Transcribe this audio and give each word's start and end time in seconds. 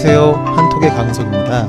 안녕하세요. 0.00 0.32
한톡의 0.54 0.90
강석입니다. 0.90 1.66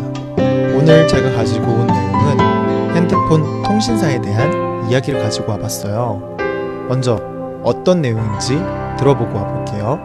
오늘 0.78 1.08
제가 1.08 1.32
가지고 1.32 1.66
온 1.66 1.88
내용은 1.88 2.96
핸드폰 2.96 3.64
통신사에 3.64 4.22
대한 4.22 4.88
이야기를 4.88 5.20
가지고 5.20 5.54
와봤어요. 5.54 6.38
먼저 6.88 7.16
어떤 7.64 8.04
내용인지 8.04 8.60
들어보고 9.00 9.36
와볼게요. 9.36 10.00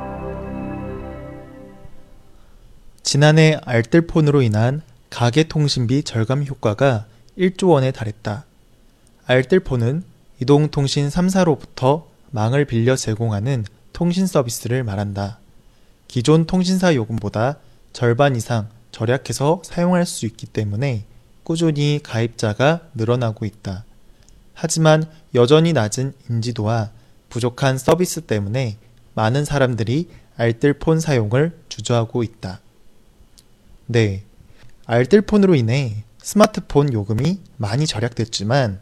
지난해 3.02 3.60
알뜰폰으로 3.62 4.41
인한 4.41 4.80
가계 5.10 5.43
통신비 5.45 6.04
절감 6.04 6.46
효과가 6.46 7.04
1조 7.37 7.68
원에 7.68 7.91
달했다. 7.91 8.46
알뜰폰은 9.27 10.02
이동통신 10.41 11.09
3사로부터 11.09 12.04
망을 12.30 12.65
빌려 12.65 12.96
제공하는 12.96 13.66
통신 13.93 14.27
서비스를 14.27 14.82
말한다. 14.82 15.41
기존 16.09 16.46
통신사 16.46 16.95
요금보다 16.95 17.59
절반 17.95 18.34
이상 18.34 18.69
절약해서 18.91 19.62
사용할 19.65 20.05
수 20.05 20.27
있기 20.27 20.47
때문에 20.47 21.05
꾸준히 21.45 22.01
가입자가 22.02 22.80
늘어나고 22.95 23.45
있다. 23.45 23.85
하지만 24.52 25.05
여전히 25.37 25.73
낮은 25.73 26.12
인지도와 26.29 26.91
부족한 27.30 27.79
서비스 27.79 28.23
때문에 28.23 28.79
많은 29.15 29.45
사람들이 29.45 30.09
알뜰폰 30.37 30.99
사용을 30.99 31.57
주저하고 31.68 32.24
있다. 32.24 32.60
네. 33.87 34.24
알뜰폰으로 34.87 35.55
인해 35.55 36.02
스마트폰 36.18 36.93
요금이 36.93 37.38
많이 37.57 37.87
절약됐지만 37.87 38.80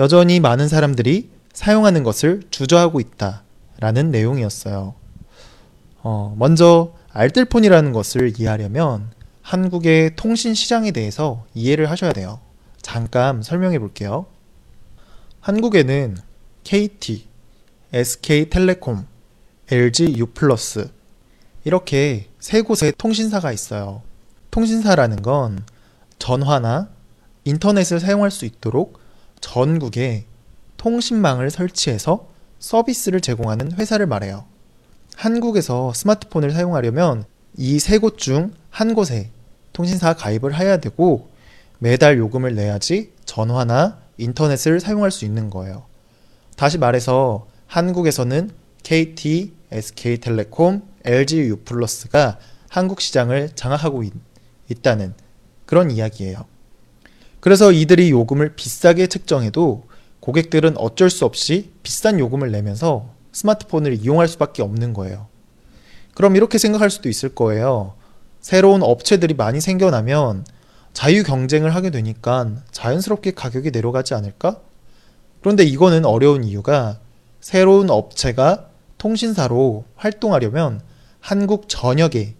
여전히 0.00 0.40
많은 0.40 0.66
사람들이 0.66 1.30
사용하는 1.52 2.02
것을 2.02 2.42
주저하고 2.50 2.98
있다. 2.98 3.44
라는 3.78 4.10
내용이었어요. 4.10 4.94
어, 6.02 6.34
먼저 6.36 6.97
알뜰폰이라는 7.10 7.92
것을 7.92 8.32
이해하려면 8.38 9.10
한국의 9.42 10.16
통신 10.16 10.54
시장에 10.54 10.90
대해서 10.90 11.46
이해를 11.54 11.90
하셔야 11.90 12.12
돼요. 12.12 12.40
잠깐 12.82 13.42
설명해 13.42 13.78
볼게요. 13.78 14.26
한국에는 15.40 16.16
KT, 16.64 17.26
SK텔레콤, 17.92 19.06
LG 19.70 20.14
U+, 20.18 20.26
이렇게 21.64 22.28
세 22.38 22.62
곳의 22.62 22.92
통신사가 22.98 23.52
있어요. 23.52 24.02
통신사라는 24.50 25.22
건 25.22 25.64
전화나 26.18 26.88
인터넷을 27.44 28.00
사용할 28.00 28.30
수 28.30 28.44
있도록 28.44 28.98
전국에 29.40 30.26
통신망을 30.76 31.50
설치해서 31.50 32.28
서비스를 32.58 33.20
제공하는 33.20 33.72
회사를 33.72 34.06
말해요. 34.06 34.44
한국에서 35.22 35.92
스마트폰을 35.94 36.52
사용하려면 36.52 37.24
이 37.56 37.76
세 37.78 37.98
곳 37.98 38.18
중 38.18 38.52
한 38.70 38.94
곳에 38.94 39.30
통신사 39.72 40.14
가입을 40.14 40.56
해야 40.56 40.76
되고 40.76 41.28
매달 41.80 42.18
요금을 42.18 42.54
내야지 42.54 43.12
전화나 43.24 43.98
인터넷을 44.16 44.78
사용할 44.78 45.10
수 45.10 45.24
있는 45.24 45.50
거예요. 45.50 45.86
다시 46.56 46.78
말해서 46.78 47.48
한국에서는 47.66 48.50
KT, 48.84 49.52
SK텔레콤, 49.72 50.82
LG 51.04 51.38
U+가 51.48 52.38
한국 52.68 53.00
시장을 53.00 53.50
장악하고 53.56 54.04
있, 54.04 54.12
있다는 54.70 55.14
그런 55.66 55.90
이야기예요. 55.90 56.44
그래서 57.40 57.72
이들이 57.72 58.10
요금을 58.10 58.54
비싸게 58.54 59.08
책정해도 59.08 59.84
고객들은 60.20 60.76
어쩔 60.78 61.10
수 61.10 61.24
없이 61.24 61.72
비싼 61.82 62.20
요금을 62.20 62.52
내면서 62.52 63.17
스마트폰을 63.32 63.94
이용할 63.94 64.28
수밖에 64.28 64.62
없는 64.62 64.92
거예요. 64.92 65.26
그럼 66.14 66.36
이렇게 66.36 66.58
생각할 66.58 66.90
수도 66.90 67.08
있을 67.08 67.34
거예요. 67.34 67.94
새로운 68.40 68.82
업체들이 68.82 69.34
많이 69.34 69.60
생겨나면 69.60 70.44
자유 70.92 71.22
경쟁을 71.22 71.74
하게 71.74 71.90
되니까 71.90 72.50
자연스럽게 72.72 73.32
가격이 73.32 73.70
내려가지 73.70 74.14
않을까? 74.14 74.60
그런데 75.40 75.62
이거는 75.64 76.04
어려운 76.04 76.44
이유가 76.44 76.98
새로운 77.40 77.90
업체가 77.90 78.68
통신사로 78.98 79.84
활동하려면 79.94 80.80
한국 81.20 81.68
전역에 81.68 82.34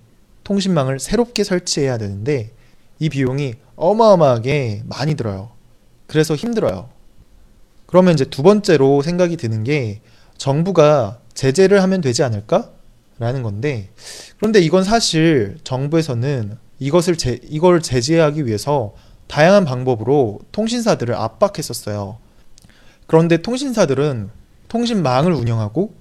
통신망을 0.44 0.98
새롭게 0.98 1.44
설치해야 1.44 1.98
되는데 1.98 2.50
이 2.98 3.08
비용이 3.08 3.54
어마어마하게 3.76 4.82
많이 4.86 5.14
들어요. 5.14 5.50
그래서 6.06 6.34
힘들어요. 6.34 6.88
그러면 7.86 8.14
이제 8.14 8.24
두 8.24 8.42
번째로 8.42 9.02
생각이 9.02 9.36
드는 9.36 9.62
게 9.62 10.00
정부가 10.38 11.18
제재를 11.34 11.82
하면 11.82 12.00
되지 12.00 12.22
않을까? 12.22 12.70
라는 13.18 13.42
건데 13.42 13.90
그런데 14.38 14.60
이건 14.60 14.84
사실 14.84 15.58
정부에서는 15.64 16.56
이것을 16.78 17.16
제, 17.16 17.40
이걸 17.48 17.82
제재하기 17.82 18.46
위해서 18.46 18.94
다양한 19.26 19.64
방법으로 19.64 20.38
통신사들을 20.52 21.14
압박했었어요. 21.14 22.18
그런데 23.08 23.38
통신사들은 23.38 24.30
통신망을 24.68 25.32
운영하고 25.32 25.92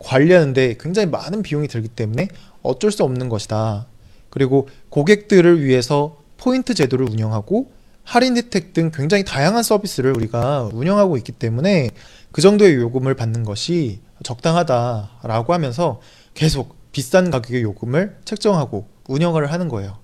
관리하는데 0.00 0.76
굉장히 0.80 1.08
많은 1.08 1.42
비용이 1.42 1.68
들기 1.68 1.88
때문에 1.88 2.28
어쩔 2.62 2.90
수 2.90 3.04
없는 3.04 3.28
것이다. 3.28 3.86
그리고 4.30 4.68
고객들을 4.88 5.62
위해서 5.62 6.18
포인트 6.36 6.74
제도를 6.74 7.08
운영하고 7.08 7.70
할인 8.04 8.36
혜택 8.36 8.72
등 8.72 8.90
굉장히 8.92 9.24
다양한 9.24 9.62
서비스를 9.62 10.14
우리가 10.16 10.68
운영하고 10.72 11.16
있기 11.16 11.32
때문에 11.32 11.90
그 12.32 12.40
정도의 12.42 12.74
요금을 12.76 13.14
받는 13.14 13.44
것이 13.44 14.00
적당하다라고 14.22 15.52
하면서 15.52 16.00
계속 16.34 16.76
비싼 16.92 17.30
가격의 17.30 17.62
요금을 17.62 18.18
책정하고 18.24 18.86
운영을 19.08 19.50
하는 19.50 19.68
거예요. 19.68 19.98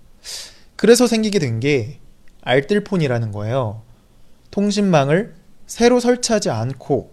그래서 0.76 1.06
생기게 1.06 1.38
된 1.38 1.60
게 1.60 1.98
알뜰폰이라는 2.42 3.32
거예요. 3.32 3.82
통신망을 4.50 5.34
새로 5.66 6.00
설치하지 6.00 6.50
않고 6.50 7.12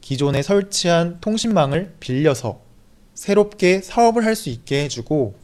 기존에 0.00 0.42
설치한 0.42 1.18
통신망을 1.20 1.96
빌려서 2.00 2.60
새롭게 3.14 3.82
사업을 3.82 4.24
할 4.24 4.36
수 4.36 4.48
있게 4.48 4.84
해주고 4.84 5.34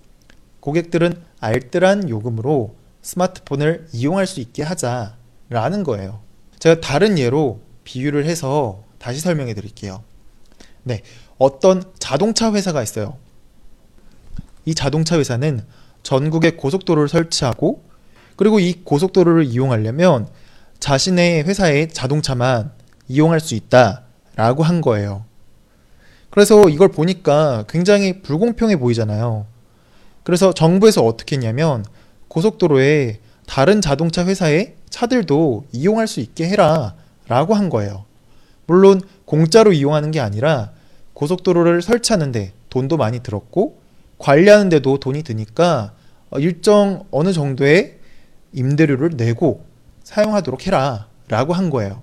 고객들은 0.61 1.21
알뜰한 1.41 2.09
요금으로 2.09 2.75
스마트폰을 3.07 3.87
이용할 3.93 4.27
수 4.27 4.41
있게 4.41 4.65
하자라는 4.65 5.85
거예요. 5.85 6.21
제가 6.59 6.81
다른 6.81 7.19
예로 7.19 7.61
비유를 7.85 8.27
해서 8.27 8.83
다시 8.99 9.21
설명해 9.21 9.55
드릴게요. 9.55 10.03
네. 10.83 11.03
어떤 11.39 11.85
자동차 12.01 12.53
회사가 12.53 12.83
있어요. 12.83 13.17
이 14.65 14.75
자동차 14.75 15.19
회사는 15.19 15.65
전국에 16.03 16.53
고속도로를 16.57 17.09
설치하고 17.09 17.85
그리고 18.35 18.59
이 18.59 18.83
고속도로를 18.83 19.45
이용하려면 19.45 20.29
자신의 20.81 21.45
회사의 21.45 21.91
자동차만 21.91 22.73
이용할 23.07 23.39
수 23.39 23.55
있다라고 23.55 24.65
한 24.65 24.81
거예요. 24.81 25.25
그래서 26.31 26.69
이걸 26.69 26.89
보니까 26.89 27.65
굉장히 27.69 28.21
불공평해 28.23 28.77
보이잖아요. 28.77 29.47
그래서 30.25 30.53
정부에서 30.53 31.05
어떻게 31.05 31.37
했냐면 31.37 31.85
고속도로에 32.29 33.21
다른 33.47 33.81
자동차 33.81 34.25
회사의 34.27 34.75
차들도 34.91 35.67
이용할 35.73 36.07
수 36.07 36.21
있게 36.21 36.49
해라 36.49 36.95
라고 37.29 37.55
한 37.55 37.69
거예요. 37.69 38.05
물론 38.67 39.01
공짜로 39.25 39.73
이용하는 39.73 40.11
게 40.11 40.21
아니라 40.21 40.73
고속도로를 41.15 41.83
설치하는데 41.83 42.53
돈도 42.69 42.97
많이 42.97 43.21
들었고 43.21 43.79
관리하는데도 44.19 44.99
돈이 44.99 45.23
드니까 45.23 45.95
일정 46.39 47.05
어느 47.11 47.33
정도의 47.33 47.99
임대료를 48.53 49.11
내고 49.17 49.65
사용하도록 50.05 50.67
해라 50.67 51.09
라고 51.29 51.53
한 51.53 51.71
거예요. 51.71 52.03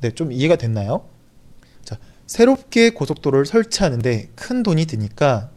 네, 0.00 0.10
좀 0.10 0.32
이해가 0.32 0.56
됐나요? 0.56 1.04
자, 1.84 1.96
새롭게 2.26 2.90
고속도로를 2.90 3.46
설치하는데 3.46 4.30
큰 4.34 4.62
돈이 4.62 4.86
드니까 4.86 5.50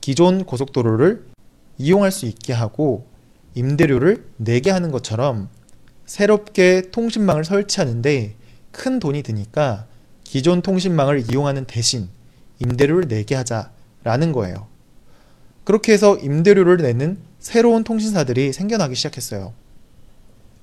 기존 0.00 0.44
고속도로를 0.44 1.31
이용할 1.78 2.10
수 2.10 2.26
있게 2.26 2.52
하고 2.52 3.06
임대료를 3.54 4.24
내게 4.36 4.70
하는 4.70 4.90
것처럼 4.90 5.48
새롭게 6.06 6.90
통신망을 6.90 7.44
설치하는데 7.44 8.36
큰 8.70 8.98
돈이 8.98 9.22
드니까 9.22 9.86
기존 10.24 10.62
통신망을 10.62 11.30
이용하는 11.30 11.64
대신 11.66 12.08
임대료를 12.58 13.08
내게 13.08 13.34
하자라는 13.34 14.32
거예요. 14.32 14.66
그렇게 15.64 15.92
해서 15.92 16.16
임대료를 16.16 16.78
내는 16.78 17.18
새로운 17.38 17.84
통신사들이 17.84 18.52
생겨나기 18.52 18.94
시작했어요. 18.94 19.52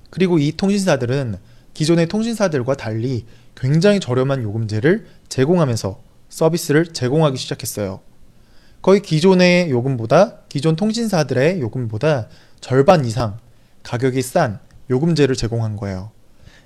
그리고 0.09 0.39
이 0.39 0.51
통신사들은 0.55 1.37
기존의 1.73 2.07
통신사들과 2.07 2.75
달리 2.75 3.25
굉장히 3.55 3.99
저렴한 3.99 4.43
요금제를 4.43 5.05
제공하면서 5.29 6.01
서비스를 6.29 6.93
제공하기 6.93 7.37
시작했어요. 7.37 8.01
거의 8.81 9.01
기존의 9.01 9.69
요금보다 9.71 10.39
기존 10.47 10.75
통신사들의 10.75 11.59
요금보다 11.59 12.27
절반 12.61 13.05
이상 13.05 13.37
가격이 13.83 14.21
싼 14.21 14.59
요금제를 14.89 15.35
제공한 15.35 15.75
거예요. 15.75 16.11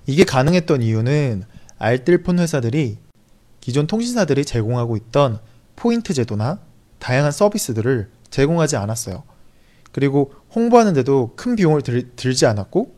이게 0.06 0.24
가능했던 0.24 0.82
이유는 0.82 1.44
알뜰폰 1.80 2.40
회사들이 2.40 2.98
기존 3.62 3.88
통신사들이 3.88 4.46
제공하고 4.46 4.98
있던 4.98 5.40
포인트 5.76 6.14
제도나 6.14 6.60
다양한 7.00 7.32
서비스들을 7.32 8.10
제공하지 8.30 8.78
않았어요. 8.78 9.24
그리고 9.92 10.34
홍보하는데도 10.56 11.34
큰 11.36 11.56
비용을 11.56 11.82
들, 11.82 12.16
들지 12.16 12.46
않았고 12.46 12.96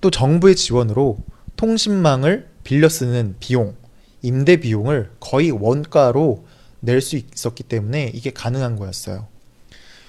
또 0.00 0.10
정부의 0.10 0.56
지원으로 0.56 1.18
통신망을 1.56 2.48
빌려 2.64 2.88
쓰는 2.88 3.36
비용, 3.40 3.74
임대 4.22 4.56
비용을 4.56 5.10
거의 5.20 5.50
원가로 5.50 6.46
낼 6.86 7.00
수 7.00 7.16
있었기 7.16 7.64
때문에 7.64 8.10
이게 8.14 8.30
가능한 8.30 8.76
거였어요. 8.76 9.26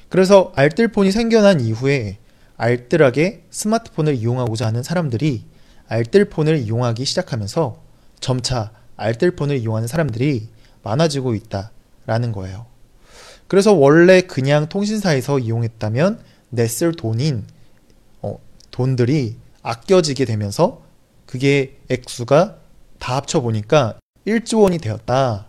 그래서 0.09 0.53
알뜰폰이 0.55 1.11
생겨난 1.11 1.59
이후에 1.59 2.19
알뜰하게 2.55 3.43
스마트폰을 3.51 4.15
이용하고자 4.15 4.67
하는 4.67 4.83
사람들이 4.83 5.43
알뜰폰을 5.89 6.59
이용하기 6.59 7.03
시작하면서 7.03 7.81
점차 8.19 8.71
알뜰폰을 8.95 9.57
이용하는 9.57 9.87
사람들이 9.87 10.49
많아지고 10.83 11.35
있다라는 11.35 12.31
거예요. 12.31 12.65
그래서 13.47 13.73
원래 13.73 14.21
그냥 14.21 14.69
통신사에서 14.69 15.39
이용했다면 15.39 16.19
냈을 16.49 16.93
돈인 16.93 17.45
어, 18.21 18.39
돈들이 18.71 19.37
아껴지게 19.61 20.25
되면서 20.25 20.83
그게 21.25 21.77
액수가 21.89 22.57
다 22.99 23.15
합쳐 23.15 23.41
보니까 23.41 23.99
1조 24.25 24.61
원이 24.63 24.79
되었다 24.79 25.46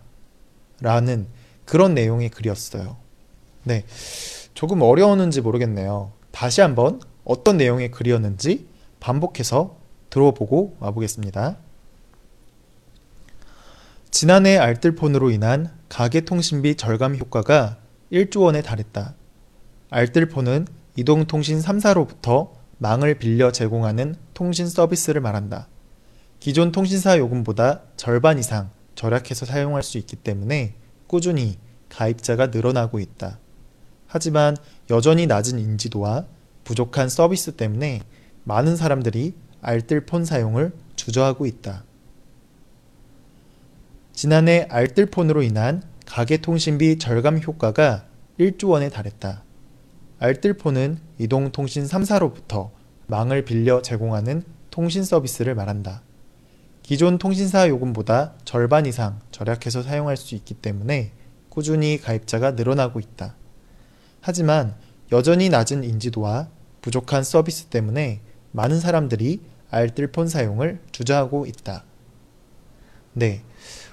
라는 0.81 1.27
그런 1.65 1.93
내용의 1.93 2.29
글이었어요. 2.29 2.97
네. 3.63 3.85
조금 4.53 4.81
어려웠는지 4.81 5.41
모르겠네요. 5.41 6.11
다시 6.31 6.61
한번 6.61 7.01
어떤 7.23 7.57
내용의 7.57 7.91
글이었는지 7.91 8.67
반복해서 8.99 9.77
들어보고 10.09 10.77
와보겠습니다. 10.79 11.57
지난해 14.11 14.57
알뜰폰으로 14.57 15.29
인한 15.29 15.71
가계통신비 15.87 16.75
절감 16.75 17.15
효과가 17.15 17.77
1조 18.11 18.41
원에 18.41 18.61
달했다. 18.61 19.13
알뜰폰은 19.91 20.67
이동통신 20.95 21.59
3사로부터 21.59 22.49
망을 22.79 23.19
빌려 23.19 23.51
제공하는 23.51 24.15
통신 24.33 24.67
서비스를 24.67 25.21
말한다. 25.21 25.67
기존 26.39 26.71
통신사 26.71 27.17
요금보다 27.17 27.81
절반 27.97 28.39
이상 28.39 28.71
절약해서 28.99 29.45
사용할 29.45 29.81
수 29.81 29.97
있기 29.97 30.17
때문에 30.17 30.73
꾸준히 31.07 31.57
가입자가 31.87 32.47
늘어나고 32.47 32.99
있다. 32.99 33.39
하지만 34.07 34.57
여전히 34.89 35.25
낮은 35.25 35.57
인지도와 35.57 36.25
부족한 36.65 37.07
서비스 37.07 37.53
때문에 37.53 38.01
많은 38.43 38.75
사람들이 38.75 39.35
알뜰폰 39.61 40.25
사용을 40.25 40.73
주저하고 40.97 41.45
있다. 41.45 41.85
지난해 44.11 44.67
알뜰폰으로 44.69 45.43
인한 45.43 45.81
가계통신비 46.05 46.99
절감 46.99 47.39
효과가 47.39 48.05
1조 48.37 48.67
원에 48.67 48.89
달했다. 48.89 49.43
알뜰폰은 50.19 50.99
이동통신 51.19 51.85
3사로부터 51.85 52.71
망을 53.07 53.45
빌려 53.45 53.81
제공하는 53.81 54.43
통신 54.71 55.05
서비스를 55.05 55.55
말한다. 55.55 56.01
기존 56.89 57.19
통신사 57.19 57.69
요금보다 57.69 58.33
절반 58.45 58.87
이상 58.87 59.19
절약해서 59.29 59.83
사용할 59.83 60.17
수 60.17 60.33
있기 60.33 60.55
때문에 60.55 61.11
꾸준히 61.47 62.01
가입자가 62.01 62.53
늘어나고 62.53 62.99
있다. 62.99 63.35
하지만 64.21 64.73
여전히 65.11 65.49
낮은 65.49 65.83
인지도와 65.83 66.47
부족한 66.81 67.23
서비스 67.23 67.65
때문에 67.65 68.21
많은 68.53 68.79
사람들이 68.79 69.39
알뜰폰 69.69 70.29
사용을 70.29 70.81
주저하고 70.91 71.45
있다. 71.45 71.83
네. 73.13 73.43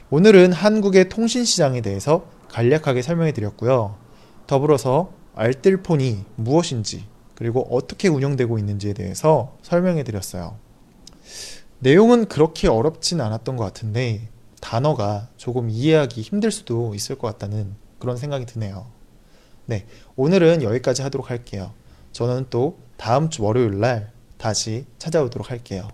오늘은 0.09 0.55
한국의 0.55 1.11
통신 1.11 1.45
시장에 1.45 1.83
대해서 1.83 2.25
간략하게 2.49 3.03
설명해 3.03 3.33
드렸고요. 3.33 3.99
더불어서 4.47 5.13
알뜰폰이 5.35 6.25
무엇인지 6.37 7.05
그리고 7.35 7.61
어떻게 7.71 8.09
운영되고 8.09 8.59
있는지에 8.59 8.95
대해서 8.95 9.55
설명해 9.61 10.03
드렸어요. 10.03 10.57
내용은 11.79 12.27
그렇게 12.27 12.69
어렵진 12.69 13.21
않았던 13.21 13.57
것 13.57 13.65
같은데 13.65 14.29
단어가 14.61 15.29
조금 15.37 15.69
이해하기 15.71 16.23
힘들 16.23 16.51
수도 16.51 16.95
있을 16.95 17.17
것 17.17 17.29
같다는 17.29 17.75
그런 17.99 18.17
생각이 18.17 18.47
드네요. 18.47 18.87
네, 19.67 19.87
오늘은 20.17 20.63
여기까지 20.63 21.03
하도록 21.03 21.31
할게요. 21.31 21.73
저는 22.13 22.47
또 22.51 22.79
다음 22.97 23.29
주 23.29 23.43
월요일 23.43 23.79
날 23.81 24.13
다시 24.39 24.87
찾아오도록 24.99 25.51
할게요. 25.51 25.89